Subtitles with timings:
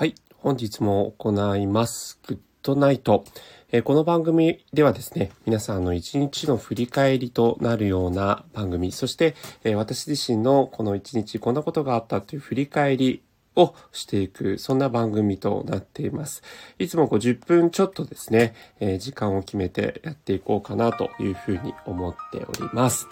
[0.00, 0.14] はい。
[0.38, 2.18] 本日も行います。
[2.26, 3.26] グッドナイト。
[3.70, 13.22] えー、この番組ではですね、皆さんの一日の振り返りとなるような番組、そして、えー、私自身のこの一日こんなことがあったという振り返り
[13.56, 16.42] をしていく、そんな番組となっています。
[16.78, 23.06] いつも50分ちょっとですね、えー、時間を決めてやっていこうかなというふうに思っております。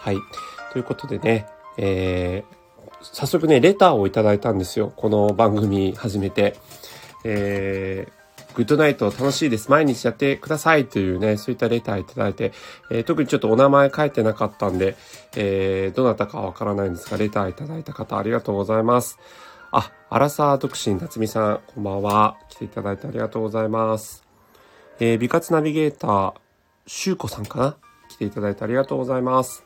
[0.00, 0.18] はい。
[0.74, 1.46] ということでね、
[1.78, 2.57] えー
[3.00, 4.92] 早速ね、レターをいただいたんですよ。
[4.96, 6.56] この番組始めて。
[7.24, 9.70] えー、グッドナイト楽しいです。
[9.70, 12.52] 毎日やってくださいというね、そういったレターいただいて、
[12.90, 14.96] えー、特にちょっとお名前書いてなかったんで、
[15.36, 19.18] えー、どなたかわからないんですが、レターいただいた方ありがとうございます。
[19.70, 22.36] あ、アラサー独身夏美さん、こんばんは。
[22.48, 24.24] 来ていただいてありがとうございます。
[25.00, 26.34] えー、美活ナビゲーター、
[26.86, 27.76] シュウコさんかな？
[28.08, 29.62] 来ていただいてありがとうございます。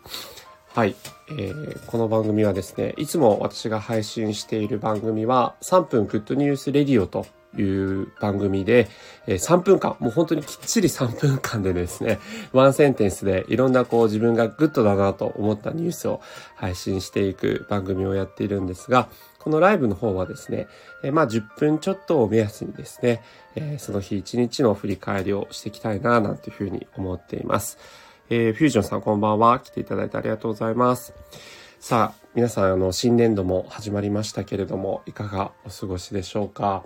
[0.74, 0.96] はい、
[1.28, 7.26] えー、この番組はですね、いつも私が配信している番組は3分 Good News Radio と
[7.58, 8.88] いう番組で、
[9.26, 12.20] えー、3分間、もう本当にきっちり3分間でですね、
[12.54, 16.22] ワンセンテンスでいろんなこう自分がグッドだなと思ったニュースを
[16.56, 20.68] 配信していく番組をやっているんですが、このライブの方はですね、
[21.04, 23.22] えー、まあ10分ちょっとを目安にですね、
[23.56, 27.76] えー、その日1日の振り返りをしていきたいな、なんていうふうに思っています。
[28.34, 29.60] えー、フュージョンさんこんばんは。
[29.60, 31.12] 来ていただいてありがとうございます。
[31.80, 36.82] さあ、皆さん、あの、新年度も始まりましたけれども、いかがお過ごしでしょうか？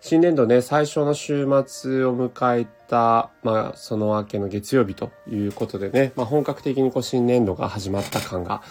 [0.00, 8.62] 新年度ね、最初の週末を迎えた、まあ、その明けの月曜日ということでね、まあ、本格的にこう新年度が始まった感が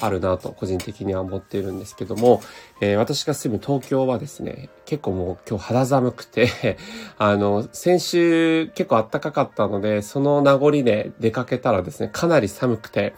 [0.00, 2.40] あるなと、個人的には思っているんですけども、
[2.80, 6.78] えー、私が住む東京はですね、結構もう今日肌寒くて
[7.18, 13.14] あの、先週結構暖かかったので、その名残で出かけたらですね、かなり寒くて、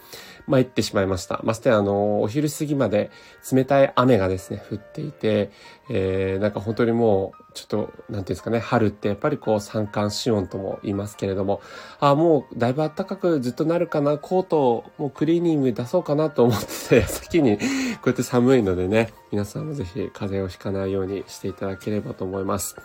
[0.49, 1.39] 参ってしまいました。
[1.43, 3.11] ましてあの、お昼過ぎまで
[3.51, 5.51] 冷たい雨がですね、降っていて、
[5.89, 11.61] えー、なんか本当にもう、ちょっと、なんていうんですかね、春ってやっぱりこう、三寒四温とも言いますけれども、
[11.99, 17.63] あ、もうだいぶ暖かくずっとなるかな、コート、もうクリーニング出そうかなと思ってて、 先にこ
[18.05, 22.75] うやって寒いのでね、皆さんもぜひ風邪をひかないようにしていただければと思います。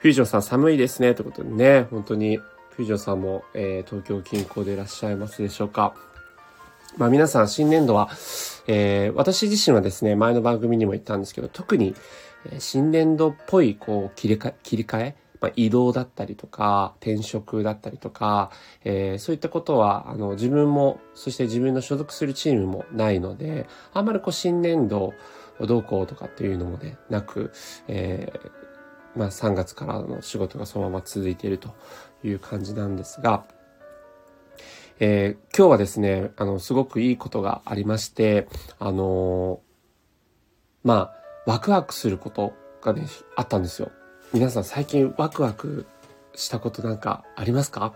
[0.00, 5.94] フュージョンさん寒いですね、ということでね、本当に、フュージョンさんも、えー、東京近郊でいらっしゃいますでしょうか。
[6.96, 8.08] まあ皆さん新年度は、
[8.66, 11.94] えー、私自身はですね、前の番組にも言ったんですけど、特に、
[12.58, 18.50] 新年度っぽい、こう、切り替切り替え、まあ、移動だったりとか、転職だったりとか、
[18.84, 25.14] えー、そういったことは、あの、自分も、そして自分の所属するチームもないので、あんまりこう、新年度、
[25.60, 27.52] どうこうとかっていうのもね、なく、
[27.88, 31.74] えー、まあ3月からの仕事がそのまま続いていると
[32.24, 33.44] いう感じなんですが、
[35.00, 38.46] えー、今日はですね、あの、すごくいいことがありまして、
[38.78, 43.06] あのー、まあ、ワクワクすることがね、
[43.36, 43.90] あったんですよ。
[44.32, 45.86] 皆さん最近ワクワク
[46.34, 47.94] したことなんかありますか？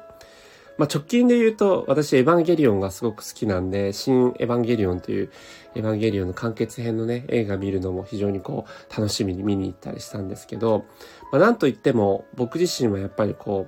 [0.77, 5.31] まあ、直近で言うと、私、エヴァンゲリオンがすごく好きなんで、新エヴァンゲリオンという、
[5.75, 10.85] エヴァンゲリオンの完結編のね、映画見るのも非常にこう、楽しみに見に行ったりしたんですけど、
[11.33, 13.67] まあ、なんといっても、僕自身はやっぱりこ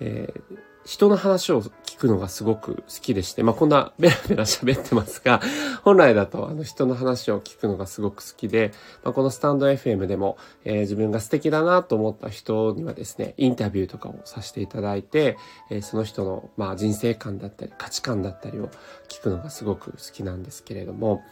[0.00, 1.62] う、えー、人の話を
[1.98, 5.40] 聞くのがすごく好きでして、まあ、こんなベラベラ喋ってますが、
[5.82, 8.70] 本来だとあの人の話を聞くのがすごく好きで、
[9.02, 15.36] まあ、このスタンド FM でも、えー、自分が素敵だなと思った人にはですね、インタビューとかをさせていただいて、
[15.70, 18.68] えー、その人の、まあ、人生観だったり価値観だったりを
[19.08, 21.24] 聞くのがすごく好きなんですけれども、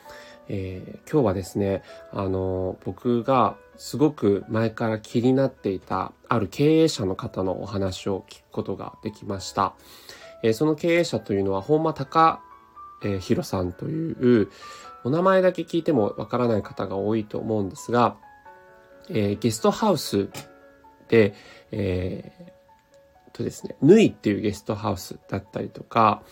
[0.49, 9.75] えー、今日はですね、あの、僕がすごく前から気になっていたある経営者の方のお話を聞くことができました。
[10.43, 12.39] えー、その経営者というのは本間隆
[13.21, 14.49] 弘さんという、
[15.05, 18.17] お名前だけ聞いてもわからない方が多いと思うんですが、
[19.09, 20.29] えー、ゲストハウス
[21.09, 21.35] で、
[21.71, 22.57] えー、
[23.37, 26.23] とですね、ヌイっていうゲストハウスだったりとか、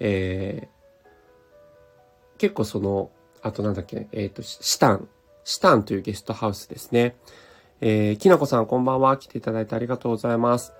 [0.00, 3.10] えー、結構その、
[3.42, 5.08] あとなんだっけ、えっ、ー、と、シタン、
[5.44, 7.16] シタンというゲストハウスですね。
[7.82, 9.16] えー、きなこさんこんばんは。
[9.18, 10.72] 来ていただいてありがとうございます。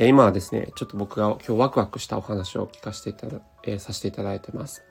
[0.00, 4.84] え、今はですね、ちょっと僕が今日ワクワクしたお話を聞かせていただ、え、させていただいてます。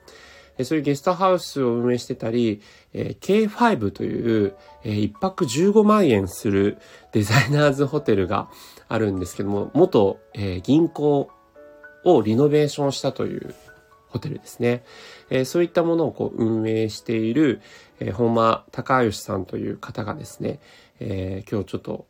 [0.58, 2.60] え、そういうゲストハウスを運営してたり、
[2.92, 6.76] えー、K5 という、えー、1泊15万円する
[7.12, 8.50] デザイナーズホテルが
[8.86, 11.30] あるんですけども、元、えー、銀行
[12.04, 13.54] をリノベーションしたという
[14.08, 14.84] ホテルですね。
[15.30, 17.62] えー、そういったものをこう運営している、
[17.98, 20.60] えー、本間隆義さんという方がですね、
[21.00, 22.07] えー、今日ちょっと、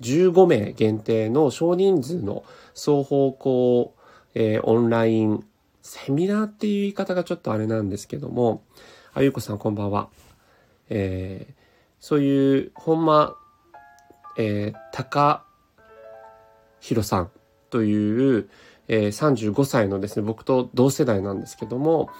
[0.00, 3.94] 15名限定の少人数の双方向、
[4.34, 5.44] えー、オンライン
[5.82, 8.62] セミナーっていう言い方がちょっとあれなんですけども、
[9.12, 10.08] あゆうこさんこんばんは。
[10.90, 11.52] えー、
[12.00, 13.36] そういう本間
[14.36, 15.44] えー、高
[16.80, 17.30] 弘さん
[17.70, 18.48] という、
[18.88, 22.10] えー、35歳のですね、僕と同世代なんですけども、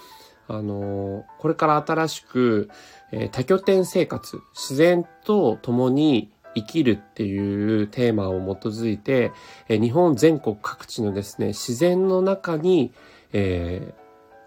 [0.47, 2.71] あのー、これから新しく、
[3.13, 9.33] えー、多拠点生活、自然と共に生きるっていうテーマを基づいて、
[9.69, 12.93] 日本全国各地のですね、自然の中に、
[13.33, 13.95] え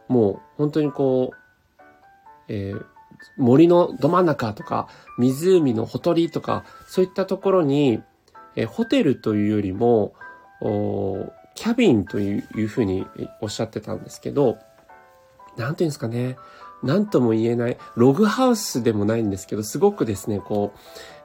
[0.09, 1.37] ー、もう本当にこう、
[2.47, 2.85] えー、
[3.37, 4.87] 森のど真ん中とか、
[5.17, 8.01] 湖のほとりとか、そういったところに、
[8.55, 10.13] えー、ホテルというよりも、
[11.55, 13.05] キャビンというふうに
[13.41, 14.57] おっしゃってたんですけど、
[15.57, 16.37] なんていうんですかね。
[16.83, 20.79] なんとも言えない、ログハウスでもないんですけど、すごくですね、こう、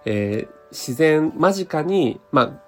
[0.06, 2.62] えー、自然間近に、まあ、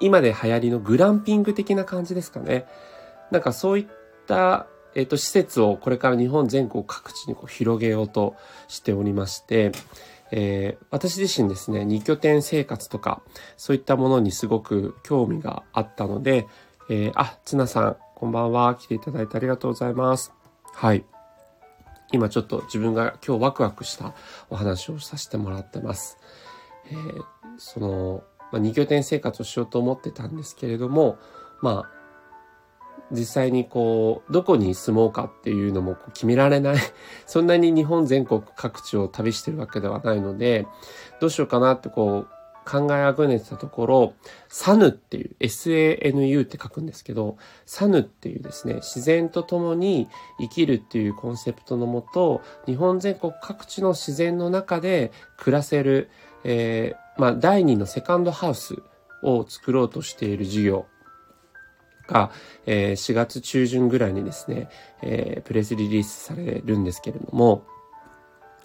[0.00, 2.66] 今で流行りのグランピング的な感じですかね。
[3.30, 3.86] なんかそういっ
[4.26, 8.34] た、えっ、と、施設をこれから日本全国各地にこう広げようと
[8.66, 9.70] しておりまして、
[10.32, 13.22] えー、私自身ですね、二拠点生活とか、
[13.56, 16.46] そういったものにすごく興味があったので、
[16.88, 18.74] えー、あ、ツナさん、こんばんは。
[18.74, 20.32] 来ていただいてありがとうございます。
[20.74, 21.04] はい。
[22.12, 24.14] 今ちょっと自分が今日ワクワクした
[24.48, 26.18] お話をさせてもらってます。
[26.90, 28.22] えー、その、
[28.52, 31.18] まあ、二拠点生活をしようと思ってたんですけれども、
[31.60, 32.00] まあ、
[33.12, 36.76] 実際にこう、どこに住もうかっていうのも決められない。
[37.26, 40.66] そんなに日本全国各地を旅してるわけではないので、
[41.20, 42.28] どうしようかなってこう、
[42.64, 44.14] 考えあぐねてたところ、
[44.48, 47.36] サヌっていう、SANU って書くんですけど、
[47.66, 50.08] サヌっていうですね、自然と共に
[50.38, 56.10] 生きるっていうコンセプトのもと、日本全国各地の自然の中で暮らせる、
[56.44, 58.76] えー、まあ、第二のセカンドハウス
[59.22, 60.86] を作ろうとしている事業
[62.08, 62.30] が、
[62.64, 64.70] えー、4月中旬ぐらいにですね、
[65.02, 67.66] えー、プレスリリースされるんですけれども、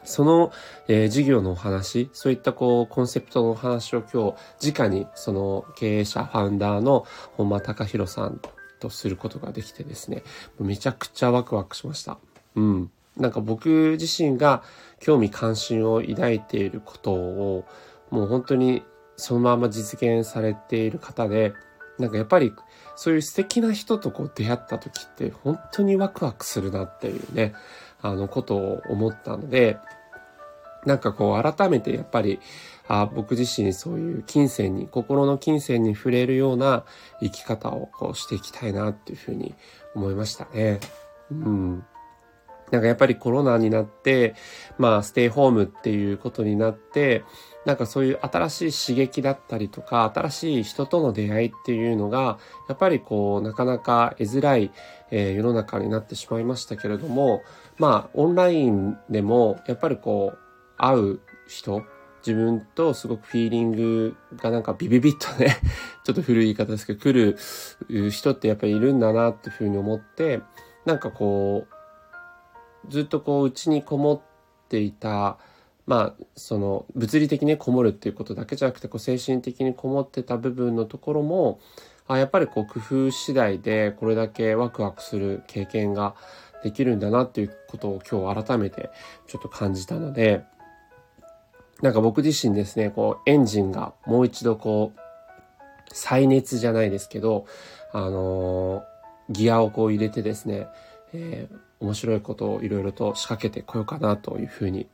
[0.05, 0.53] その、
[0.87, 8.39] えー、事業のお話、そういったこう、コンセプトのお話を今日、直にその経営者、ファウンダーの本間隆弘さん
[8.79, 10.23] とすることができてですね、
[10.61, 12.19] めちゃくちゃワクワクしました。
[12.55, 12.91] うん。
[13.17, 14.63] なんか僕自身が
[14.99, 17.65] 興味関心を抱いていることを、
[18.09, 18.83] もう本当に
[19.15, 21.53] そのまま実現されている方で、
[21.97, 22.53] なんかやっぱり
[22.95, 27.53] そういう素敵な人とこう出会った時って本当にワクワクするなっていうね、
[28.01, 29.77] あのことを思ったので、
[30.85, 32.39] なんかこう改めてやっぱり、
[32.87, 36.83] あ僕自身そういう金銭に、心の金銭に触れるような
[37.21, 39.55] 生き方をこうしていきたいなっていうふうに
[39.95, 40.79] 思いましたね。
[41.31, 41.85] うん。
[42.71, 44.35] なんかやっぱりコロナになって、
[44.77, 47.23] まあステイホームっていうことになって、
[47.65, 52.37] なんかそういう新しい刺激だったりとか、新しい人との出会いっていうのが、
[52.69, 54.71] やっぱりこう、なかなか得づらい、
[55.09, 57.41] えー、世の中になってしまいましたけれども、
[57.77, 60.37] まあ、オンラインでも、やっぱりこう、
[60.77, 61.83] 会う人、
[62.25, 65.57] 自分とすごくフィーリングがなんかビビビッとね
[66.03, 67.13] ちょっと古い言い方ですけど、来
[67.87, 70.41] る人ってやっぱりいるんだなっていうふうに思って、
[70.85, 71.74] なんかこう、
[72.89, 74.21] ずっとこう、内にこもっ
[74.69, 75.37] ていた、
[75.85, 81.59] まあ、その、物理的にこもるっていうことだけじゃなくて、こう、精神的にこもってた部分のところも、
[82.07, 86.15] あやっぱりこう、工夫次第で、これだけワクワクする経験が
[86.63, 88.89] できるんだなっていうことを今日改めて
[89.27, 90.43] ちょっと感じたので、
[91.81, 94.99] なんか僕自身ですね、こう、エンジンがもう一度こう、
[95.91, 97.45] 再熱じゃないですけど、
[97.91, 98.83] あの、
[99.29, 100.67] ギアをこう入れてですね、
[101.13, 104.87] えー、面白いことをいろいろと仕掛けてこようかなというふうに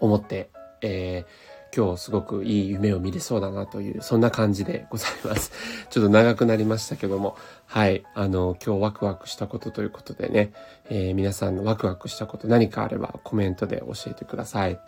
[0.00, 0.50] 思って、
[0.82, 5.52] えー、今日すごくいい夢を見れそうだなという、そんな感じでございます。
[5.90, 10.52] ちょっと長くなりましたけども、はい、あの、今日ワクワクしたことということでね、
[10.88, 14.80] えー、皆さんのワクワクしたこと何かあればコメントで教えてください。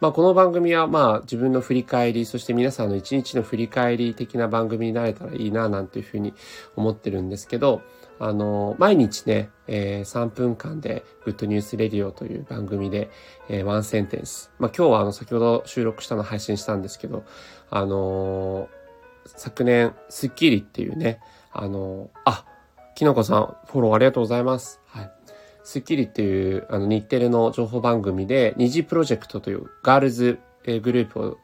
[0.00, 6.34] まあ、この番組はまあ自分の振り返り、そして皆さんの一日の振り返り的な番組になれたらいいななんていうふうに
[6.76, 7.82] 思ってるんですけど、
[8.20, 13.10] あの、毎日ね、えー、3分間で Good News Radio という番組で、
[13.48, 14.50] えー、ワンセンテンス。
[14.58, 17.24] まあ、今日はあの、先ほど収録したの配信したんですけど、
[17.70, 18.68] あのー、
[19.26, 21.20] 昨年、スッキリっていうね、
[21.52, 22.44] あのー、あ、
[22.94, 24.80] きのこさん、フォローありがとうございます。
[24.86, 25.10] はい。
[25.62, 31.38] スッキリっていう、あの、日テレの情報番組で、虹プロジェクトというガールズグループを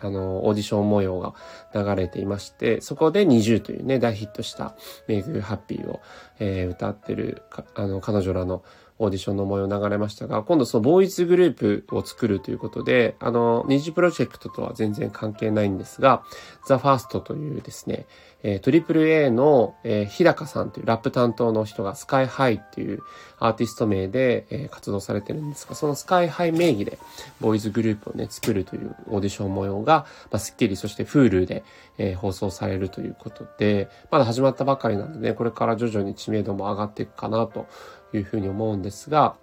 [0.00, 1.34] あの、オーディション模様が
[1.74, 4.74] 流れていまして、そこで NiziUというね、大ヒットした
[5.06, 6.00] Make Happy を、
[6.38, 7.42] えー、歌ってる、
[7.74, 8.62] あの、彼女らの
[8.98, 16.22] オーディションの模様流れましたが、今度そのボーイズグループを作るということで、あの、虹プロジェクトとは全然関係ないんですが、
[16.66, 18.06] THE FIRST というですね、
[18.42, 23.02] えー、トリプル A の、えー、日高さんというラップ担当の人が SKY-HI っていう
[23.38, 26.98] アーティスト名で、えー、活動されてるんですが、そのスカイハイ名義で
[27.40, 31.64] ボーイズグループをね、作るというオーディション模様が、まあ、スッキリ、そして Hulu で、
[31.98, 37.66] えー、放送されるということで、まだ始まったばかりなんでね、これから徐々に知名度も上がっていくかなと
[38.12, 39.36] いうふうに思うんですが、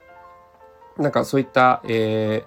[0.98, 2.46] なんかそういった、えー、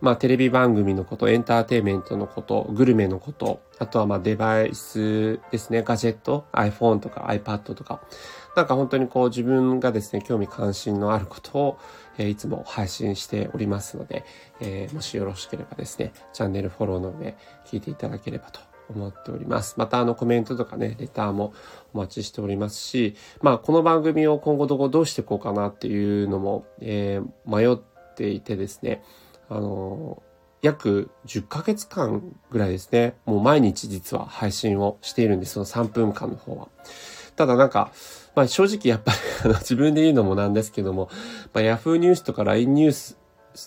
[0.00, 8.00] まあテレビ番組のこと、エンターテイメントのこと、グルメのこと、あとはまあデバイスですね、ガジェット、iPhone とか iPad とか、
[8.56, 11.78] なんか本当にこう自分がですね、興味関心のあることを、
[12.18, 14.24] えー、いつも配信しておりますので、
[14.60, 19.74] えー、もしよろしければですね、チャンネルフォローの上聞いていただければと思っております。
[19.76, 21.52] またあのコメントとかね、レターも
[21.94, 27.78] お待ちしておりますし、まあこの番組を今後どこどうしていこうかなっていうのも、えー、迷っ
[28.14, 29.02] ていてですね、
[29.48, 30.22] あの、
[30.62, 36.68] 約10ヶ月間ぐらいですね、もう毎日実は配信をしているんです、その3分間の方は。
[37.34, 37.90] ただなんか、
[38.34, 39.12] まあ正直やっぱ
[39.44, 41.10] り自分で言うのもなんですけども、
[41.52, 43.18] まあ Yahoo ニュースとか LINE ニュース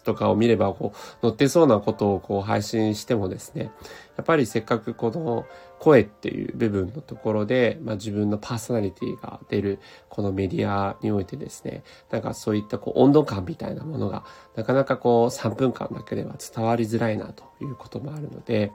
[0.04, 3.72] とかを見れば、こう、載ってそうなことをこう配信してもですね、
[4.18, 5.46] やっぱりせっかくこの
[5.80, 14.24] 声っていう部分のところで、まあ自分のパーソナリティが出るこのメディアにおいてですね、なんかそういったこう温度感みたいなものが
[14.56, 18.72] なかなかこう3分間だけでは伝わりづらいなということもあるので、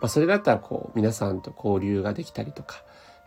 [0.00, 2.84] まあそれだったらこう皆さんと交流ができたりとか、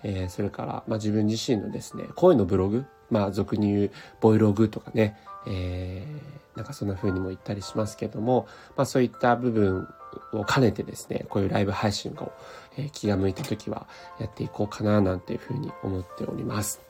[0.08, 8.48] えー、それから、まあ、自分自身のですね、声のブログ、まあ、俗に言うボイログとかね、えー、なんかそんな風にも言ったりしますけども、
[8.78, 9.88] まあ、そういった部分
[10.32, 12.32] を兼ねてですね、こういうライブ配信を、
[12.78, 13.88] え、気が向いた時は
[14.20, 16.82] やっていこうかな、なんていう風に思っております。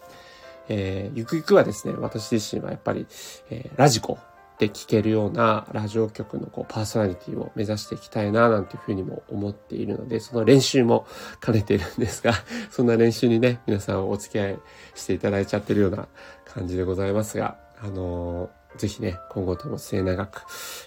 [0.68, 3.08] えー、ゆくゆくはですね、私自身はやっぱり、
[3.50, 4.20] えー、ラジコ
[4.58, 11.06] で聴けるようなラジオ局のこうパーソナリティを目指していきたいななんていうふうにも思っているので、その練習も
[11.42, 12.34] 兼ねているんですが、
[12.72, 14.60] そんな練習にね、皆さんお付き合い
[14.96, 16.08] していただいちゃってるような
[16.46, 20.40] 感じでございますが、あのー、ぜひね、今後とも末永く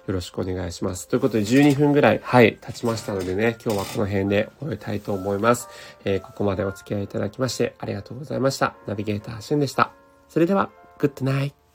[0.07, 1.09] よろしくお願いします。
[1.09, 5.69] ということで12分ぐらい、はい、経ちましたのでね、今日はこの辺で終えたいと思います。
[6.05, 8.75] えー、ここまでお付き合いいただきましてありがとうございました。
[8.87, 9.91] ナビゲーターしゅんでした。
[10.29, 11.68] それでは、グッドナイト。